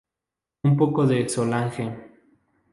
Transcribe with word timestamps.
Un 0.63 0.75
poco 0.77 1.05
de 1.05 1.29
Solange. 1.29 1.85